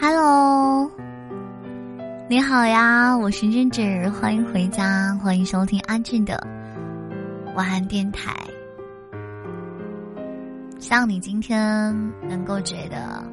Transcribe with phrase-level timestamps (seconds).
[0.00, 0.90] Hello，
[2.28, 6.44] 你好呀，我是芝芝，欢迎回家，欢迎收听阿俊的
[7.54, 8.34] 晚安电台。
[10.80, 11.94] 希望你今天
[12.28, 13.24] 能够觉得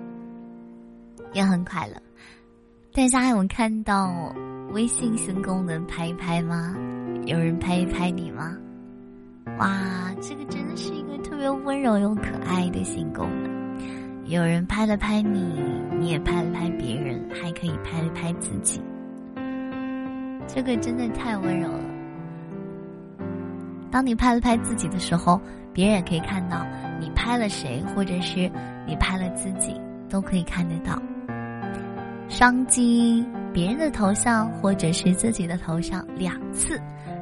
[1.33, 1.95] 也很快乐。
[2.93, 4.33] 大家有看到
[4.71, 6.75] 微信新功能拍一拍吗？
[7.25, 8.55] 有人拍一拍你吗？
[9.57, 13.60] 哇，这个真的是一个特别温柔又可爱的新功能。
[14.31, 15.61] 有人拍了拍你，
[15.99, 18.81] 你也拍了拍别人，还可以拍了拍自己。
[20.47, 21.83] 这个真的太温柔了。
[23.91, 25.37] 当你拍了拍自己的时候，
[25.73, 26.65] 别人也可以看到
[26.97, 28.49] 你拍了谁，或者是
[28.87, 29.75] 你拍了自己，
[30.07, 30.97] 都可以看得到。
[32.29, 36.79] 双击别人的头像或者是自己的头像两次，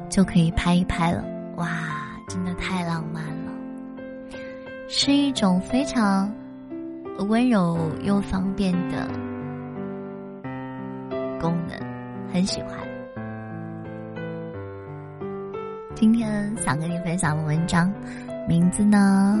[0.08, 1.24] 就可以拍一拍了。
[1.56, 1.66] 哇，
[2.28, 3.52] 真的太浪漫了，
[4.88, 6.32] 是一种非常。
[7.24, 9.06] 温柔又方便的
[11.40, 11.78] 功能，
[12.32, 12.78] 很喜欢。
[15.94, 17.92] 今天想跟你分享的文章，
[18.48, 19.38] 名字呢，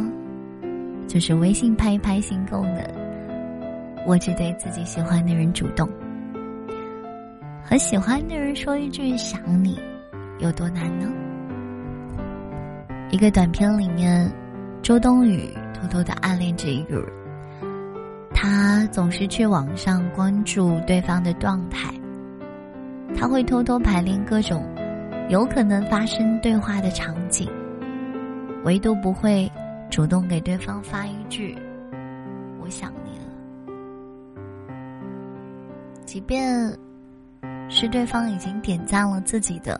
[1.08, 2.84] 就是微信拍一拍新功能。
[4.06, 5.88] 我只对自己喜欢的人主动，
[7.62, 9.78] 和喜欢的人说一句想你，
[10.38, 11.06] 有多难呢？
[13.10, 14.30] 一个短片里面，
[14.82, 17.19] 周冬雨偷偷的暗恋着一个人。
[18.42, 21.92] 他总是去网上关注对方的状态，
[23.14, 24.66] 他会偷偷排练各种
[25.28, 27.46] 有可能发生对话的场景，
[28.64, 29.52] 唯独不会
[29.90, 31.54] 主动给对方发一句
[32.64, 33.26] “我想你了”。
[36.06, 36.74] 即便
[37.68, 39.78] 是对方已经点赞了自己的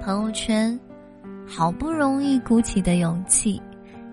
[0.00, 0.80] 朋友圈，
[1.46, 3.60] 好不容易鼓起的勇气。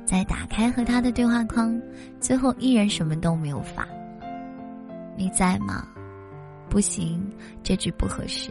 [0.06, 1.80] 再打开和他的对话框，
[2.20, 3.88] 最后依然什么都没有发。
[5.16, 5.88] 你在吗？
[6.70, 7.22] 不行，
[7.64, 8.50] 这句不合适。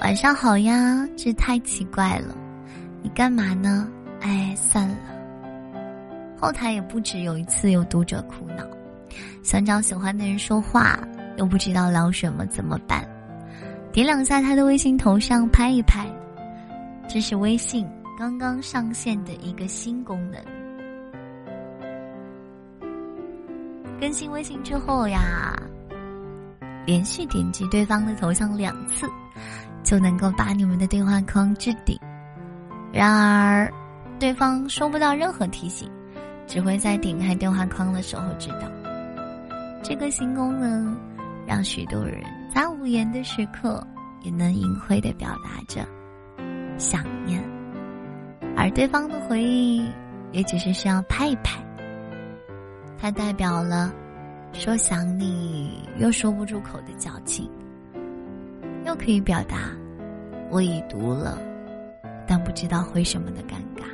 [0.00, 2.34] 晚上好呀，这太奇怪了。
[3.02, 3.88] 你干嘛呢？
[4.20, 4.96] 哎，算了。
[6.36, 8.64] 后台也不止有一次有读者苦恼，
[9.42, 10.98] 想找喜欢的人说话，
[11.36, 13.06] 又不知道聊什么，怎么办？
[13.92, 16.06] 点两下他的微信头像，拍一拍。
[17.08, 17.86] 这是微信
[18.18, 20.40] 刚刚上线的一个新功能。
[24.04, 25.58] 更新微信之后呀，
[26.84, 29.08] 连续点击对方的头像两次，
[29.82, 31.98] 就能够把你们的对话框置顶。
[32.92, 33.72] 然而，
[34.18, 35.90] 对方收不到任何提醒，
[36.46, 38.70] 只会在点开对话框的时候知道。
[39.82, 40.94] 这个新功能
[41.46, 42.22] 让许多人
[42.54, 43.82] 在无言的时刻
[44.20, 45.80] 也能隐晦的表达着
[46.76, 47.42] 想念，
[48.54, 49.90] 而对方的回应
[50.30, 51.63] 也只是需要拍一拍。
[53.04, 53.92] 它代表了
[54.54, 57.50] 说想你又说不出口的矫情，
[58.86, 59.68] 又可以表达
[60.50, 61.38] 我已读了，
[62.26, 63.84] 但不知道回什么的尴尬。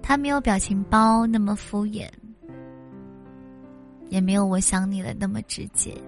[0.00, 2.08] 它没有表情包那么敷衍，
[4.08, 6.00] 也没有我想你了那么直接，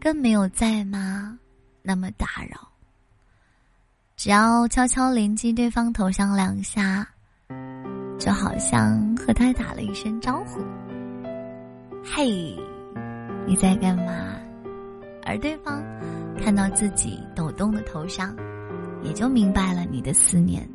[0.00, 1.38] 更没有在吗
[1.82, 2.66] 那么打扰。
[4.16, 7.06] 只要悄悄连击对方头像两下。
[8.18, 10.60] 就好像和他打了一声招呼
[12.02, 12.56] ：“嘿，
[13.46, 14.36] 你在干嘛？”
[15.24, 15.82] 而对方
[16.38, 18.34] 看到自己抖动的头像，
[19.02, 20.68] 也就明白了你的思念。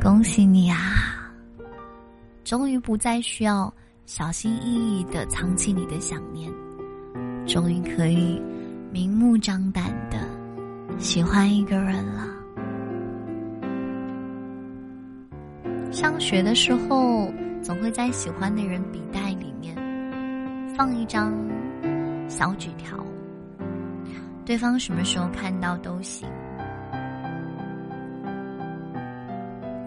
[0.00, 1.32] 恭喜你啊！
[2.44, 3.72] 终于不再需要
[4.06, 6.52] 小心翼翼的藏起你的想念，
[7.46, 8.40] 终于可以
[8.92, 10.18] 明目张胆的
[10.98, 12.37] 喜欢一个人了。
[16.00, 17.28] 上学的时候，
[17.60, 19.74] 总会在喜欢的人笔袋里面
[20.76, 21.34] 放一张
[22.28, 22.96] 小纸条，
[24.44, 26.28] 对方什么时候看到都行。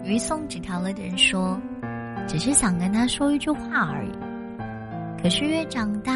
[0.04, 1.58] 于送纸条了的人说，
[2.28, 4.12] 只是想跟他说一句话而已。
[5.22, 6.12] 可是越长大，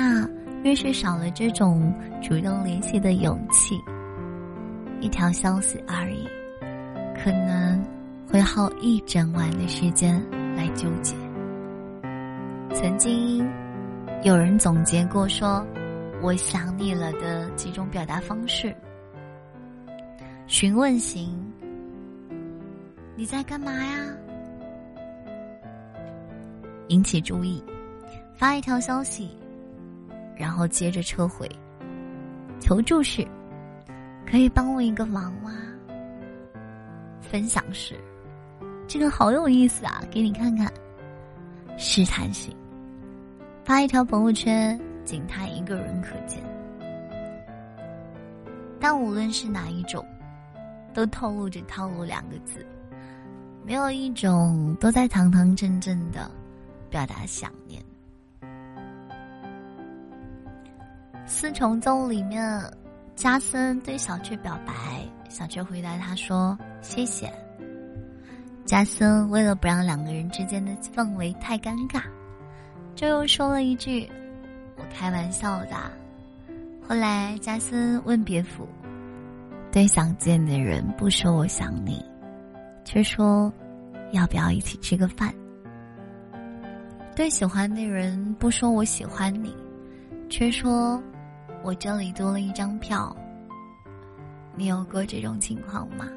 [0.62, 1.90] 越是少了这种
[2.22, 3.80] 主动联系的勇气。
[5.00, 6.28] 一条消息而已，
[7.18, 7.65] 可能。
[8.36, 10.22] 会耗一整晚的时间
[10.54, 11.16] 来纠结。
[12.74, 13.50] 曾经
[14.24, 15.66] 有人总结过说
[16.20, 18.76] ：“我想你了”的几种表达方式：
[20.46, 21.34] 询问型，
[23.16, 24.06] 你在干嘛呀？
[26.88, 27.64] 引起注意，
[28.34, 29.30] 发一条消息，
[30.36, 31.48] 然后接着撤回；
[32.60, 33.26] 求助式，
[34.30, 35.52] 可以帮我一个忙吗？
[37.22, 37.98] 分享式。
[38.88, 40.72] 这个好有意思啊，给你看看。
[41.78, 42.56] 试探性，
[43.64, 46.42] 发一条朋友圈，仅他一个人可见。
[48.80, 50.02] 但无论是哪一种，
[50.94, 52.64] 都透露着“套路”两个字，
[53.64, 56.30] 没有一种都在堂堂正正的
[56.88, 57.82] 表达想念。
[61.26, 62.62] 四重奏里面，
[63.14, 64.72] 加森对小雀表白，
[65.28, 67.30] 小雀回答他说：“谢谢。”
[68.66, 72.02] 加森为了不让两个人之间的氛围太尴尬，
[72.96, 74.10] 就又说了一句
[74.76, 75.76] ：“我开玩笑的。”
[76.86, 78.68] 后来加森问别府
[79.70, 82.04] ：“对想见的人不说我想你，
[82.84, 83.52] 却说
[84.10, 85.32] 要不要一起吃个饭？
[87.14, 89.56] 对喜欢的人不说我喜欢你，
[90.28, 91.00] 却说
[91.62, 93.16] 我这里多了一张票。
[94.56, 96.08] 你有过这种情况吗？”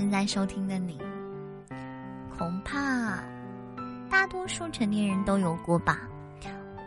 [0.00, 0.96] 正在收听的你，
[2.38, 3.22] 恐怕
[4.08, 6.08] 大多数成年人都有过吧？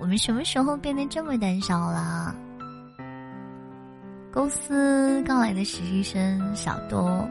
[0.02, 2.36] 我们什么时候变得这么胆小了？
[4.34, 7.24] 公司刚来的实习生小多，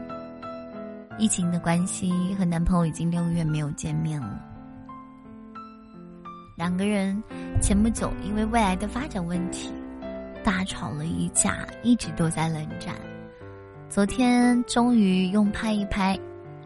[1.17, 4.41] 疫情的关系和男朋友已经六个月没有见面了。
[6.55, 7.21] 两个人
[7.61, 9.69] 前不久因为未来的发展问题
[10.45, 12.95] 大吵了一架，一直都在冷战。
[13.93, 16.19] 昨天终于用拍一拍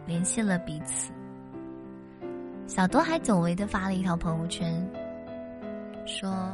[0.06, 1.12] 联系了彼此。
[2.66, 4.90] 小多还久违的发了一条朋友圈，
[6.06, 6.50] 说：“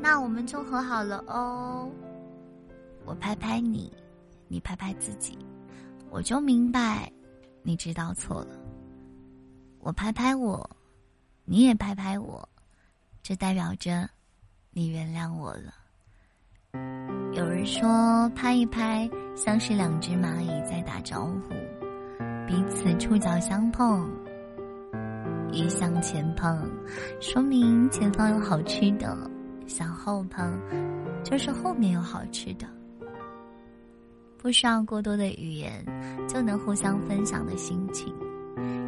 [0.00, 1.90] 那我们就和好了哦。”
[3.04, 3.92] 我拍拍你，
[4.46, 5.36] 你拍拍自己，
[6.10, 7.10] 我就明白，
[7.64, 8.56] 你知道错了。
[9.80, 10.70] 我拍拍我，
[11.44, 12.48] 你也拍拍我，
[13.20, 14.08] 这代表着
[14.70, 15.74] 你原谅我了。
[17.32, 21.54] 有人说，拍一拍像是两只蚂蚁在打招呼，
[22.46, 24.08] 彼此触角相碰，
[25.50, 26.68] 一向前碰，
[27.20, 29.16] 说明前方有好吃的；
[29.66, 30.58] 向后碰，
[31.24, 32.66] 就是后面有好吃的。
[34.38, 35.84] 不需要过多的语言，
[36.28, 38.12] 就能互相分享的心情。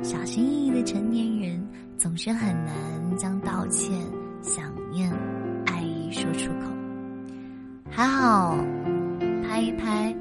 [0.02, 1.66] 小心翼翼的成年人，
[1.96, 3.98] 总是很难将道歉、
[4.42, 5.10] 想念、
[5.66, 6.68] 爱意说出口。
[7.88, 8.56] 还好，
[9.42, 10.14] 拍一拍，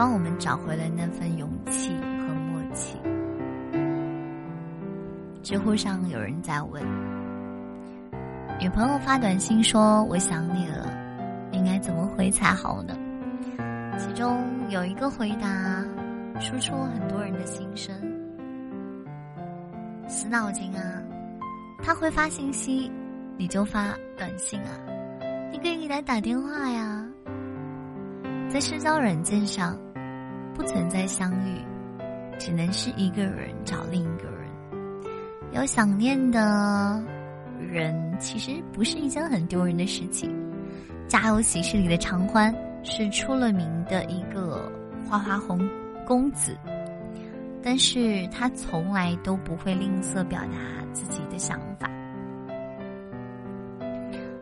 [0.00, 1.94] 帮我们找回了那份勇气
[2.26, 2.96] 和默契。
[5.42, 6.82] 知乎上有人在问：
[8.58, 10.86] 女朋友发短信说“我想你了”，
[11.52, 12.96] 应该怎么回才好呢？
[13.98, 15.84] 其中有一个回答，
[16.40, 17.94] 说出了很多人的心声：
[20.08, 21.02] 死脑筋啊！
[21.82, 22.90] 他会发信息，
[23.36, 24.72] 你就发短信啊！
[25.52, 27.06] 你可以给他打电话呀。
[28.48, 29.78] 在社交软件上，
[30.60, 31.56] 不存在相遇，
[32.38, 34.46] 只能是一个人找另一个人。
[35.52, 37.02] 有想念的
[37.58, 40.30] 人，其实不是一件很丢人的事情。
[41.08, 44.70] 家有喜事里的常欢是出了名的一个
[45.08, 45.66] 花花红
[46.06, 46.54] 公子，
[47.62, 51.90] 但是他从来都不会吝啬表达自己的想法。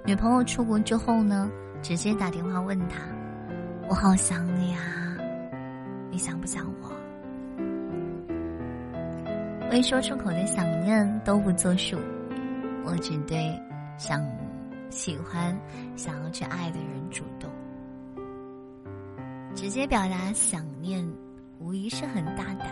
[0.05, 1.49] 女朋友出国之后呢，
[1.81, 2.99] 直接打电话问他。
[3.89, 5.08] 我好想你啊，
[6.19, 6.91] 想不想我？
[9.71, 11.97] 未说出口的想念都不作数，
[12.85, 13.57] 我只对
[13.97, 14.27] 想
[14.91, 15.57] 喜欢、
[15.95, 17.51] 想要去爱的人主动。
[19.55, 21.07] 直接表达想念，
[21.59, 22.69] 无疑是很大胆、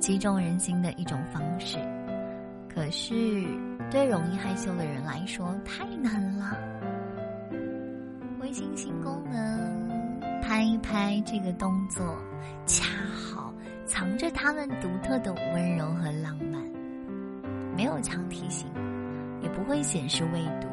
[0.00, 1.78] 击中人心的一种方式。
[2.68, 3.14] 可是，
[3.90, 6.29] 对容易害羞的人来说，太难了。
[10.90, 12.04] 拍一拍这个动作，
[12.66, 13.54] 恰好
[13.86, 16.60] 藏着他们独特的温柔和浪漫。
[17.76, 18.68] 没有强提醒，
[19.40, 20.66] 也不会显示未读，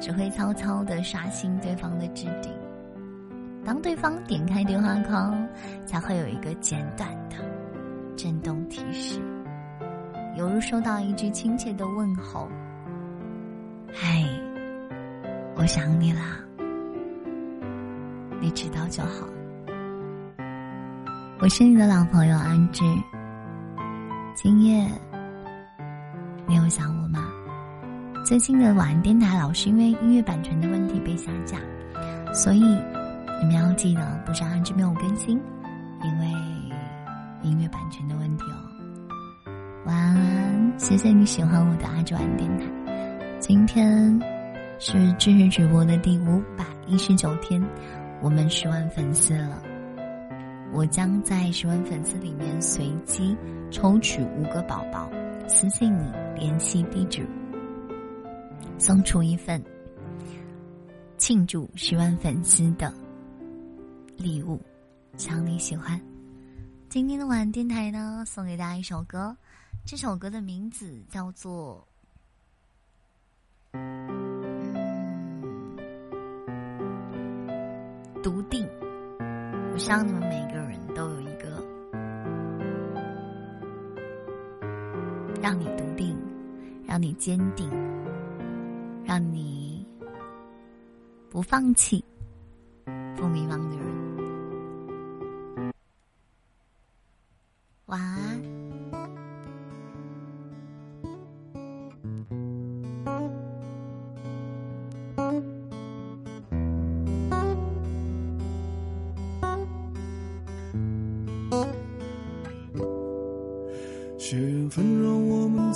[0.00, 2.52] 只会悄悄的刷新对方的置顶。
[3.64, 5.46] 当对方点开对话框，
[5.86, 7.36] 才会有一个简短的
[8.16, 9.20] 震动提示，
[10.36, 12.48] 犹如收到一句亲切的问候
[13.94, 14.24] ：“嗨，
[15.54, 16.40] 我想你啦。”
[18.40, 19.26] 你知道就好。
[21.40, 22.82] 我是你的老朋友安之。
[24.34, 24.86] 今夜
[26.46, 27.28] 你有想我吗？
[28.24, 31.58] 最近的晚安电台老是因为音乐版权的问题被下架，
[32.32, 35.38] 所以你们要记得，不是安之没有更新，
[36.02, 36.26] 因为
[37.42, 39.52] 音乐版权的问题哦。
[39.84, 42.64] 晚安，谢谢你喜欢我的阿志晚安电台。
[43.38, 44.18] 今天
[44.78, 47.62] 是知识直播的第五百一十九天。
[48.22, 49.62] 我们十万粉丝了，
[50.74, 53.34] 我将在十万粉丝里面随机
[53.70, 55.10] 抽取五个宝宝，
[55.48, 57.26] 私信你联系地址，
[58.78, 59.62] 送出一份
[61.16, 62.92] 庆祝十万粉丝的
[64.18, 64.60] 礼物，
[65.16, 65.98] 希望你喜欢。
[66.90, 69.34] 今天的晚电台呢，送给大家一首歌，
[69.86, 71.82] 这首歌的名字叫做
[78.22, 78.66] 《笃定》。
[79.72, 81.48] 我希望你们每个人都有一个
[85.40, 86.16] 让你笃定、
[86.86, 87.70] 让你坚定、
[89.04, 89.86] 让你
[91.30, 92.04] 不放弃、
[93.16, 95.72] 不迷茫的人。
[97.86, 98.29] 晚安。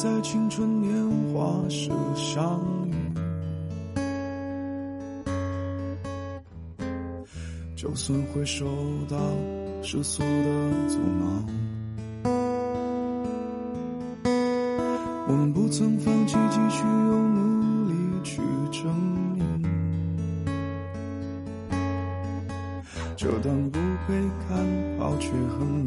[0.05, 0.93] 在青春年
[1.33, 2.93] 华时相遇，
[7.75, 8.67] 就算会受
[9.09, 9.17] 到
[9.81, 11.25] 世俗的阻挠，
[15.27, 18.95] 我们不曾放弃，继续用努力去证
[19.33, 19.43] 明，
[23.17, 24.55] 就当不被看
[24.99, 25.83] 好却很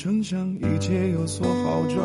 [0.00, 1.98] 谁曾想一切有所好转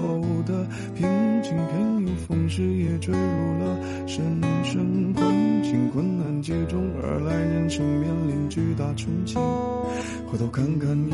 [0.00, 1.06] 后的平
[1.42, 4.24] 静，偏又风势也坠入了深
[4.64, 5.90] 深困境。
[5.92, 9.34] 困难接踵而来，人生面临巨大冲击。
[9.34, 11.12] 回头看看你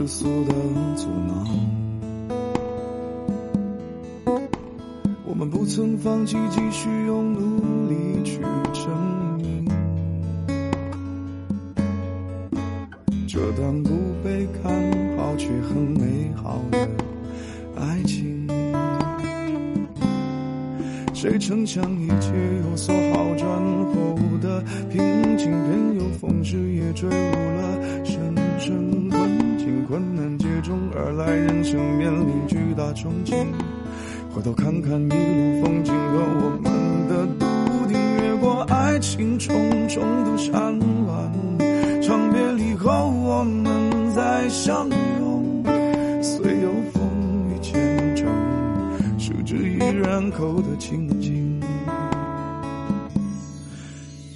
[0.00, 0.54] 世俗的
[0.96, 1.44] 阻挠，
[5.26, 8.40] 我们不曾放弃，继续用努力去
[8.72, 8.90] 证
[9.36, 9.68] 明，
[13.28, 13.90] 这段不
[14.24, 14.72] 被看
[15.18, 16.88] 好却很美好的
[17.76, 18.48] 爱情。
[21.12, 22.32] 谁曾想一切
[22.64, 23.46] 有所好转
[23.92, 28.72] 后的平静，偏又逢时也坠入了深深
[29.90, 30.00] 困境。
[30.00, 33.34] 困难接踵而来，人生面临巨大冲击。
[34.32, 37.46] 回头看看一路风景和我们的笃
[37.88, 39.52] 定，越过爱情重
[39.88, 41.28] 重的山峦，
[42.00, 45.64] 长别离后我们再相拥，
[46.22, 47.02] 虽有风
[47.50, 48.28] 雨兼程，
[49.18, 51.60] 十指依然扣得紧紧。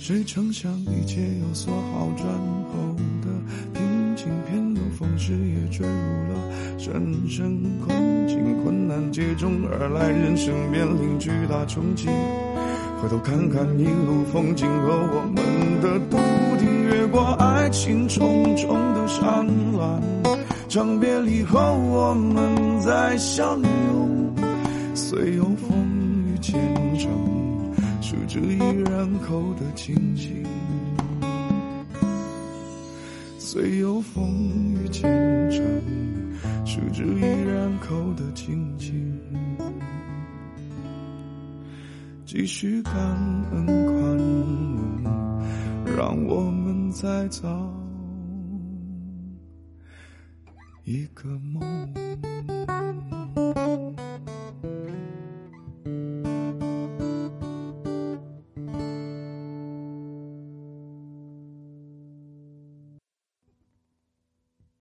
[0.00, 3.28] 谁曾想一切有所好转后的
[3.72, 4.63] 平静，偏
[5.14, 5.92] 又逢时也坠入
[6.32, 6.34] 了
[6.78, 8.62] 深深困境。
[8.64, 12.06] 困难接踵而来，人生面临巨大冲击。
[12.06, 16.16] 回头看看一路风景和我们的笃
[16.58, 20.00] 定，越过爱情重重的山峦，
[20.68, 24.34] 长别离后我们再相拥，
[24.94, 25.76] 虽有风
[26.26, 26.54] 雨兼
[26.98, 27.10] 程。
[28.00, 30.42] 十指依然扣得紧紧，
[33.54, 35.04] 虽有风雨兼
[35.48, 35.64] 程，
[36.66, 39.16] 十指依然扣得紧紧。
[42.26, 42.92] 继续感
[43.52, 47.72] 恩宽容，让我们再造
[50.82, 51.62] 一个梦。